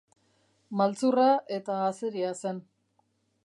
[0.81, 1.27] Maltzurra
[1.59, 2.67] eta azeria zen.